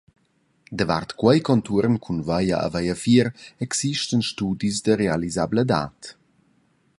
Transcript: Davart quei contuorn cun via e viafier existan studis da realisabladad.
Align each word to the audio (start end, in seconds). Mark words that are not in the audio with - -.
Davart 0.77 1.09
quei 1.19 1.39
contuorn 1.47 1.95
cun 2.03 2.19
via 2.29 2.57
e 2.65 2.67
viafier 2.73 3.27
existan 3.65 4.21
studis 4.31 4.77
da 4.85 4.93
realisabladad. 4.95 5.97